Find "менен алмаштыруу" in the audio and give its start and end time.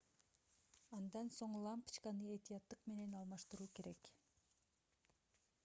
2.93-3.69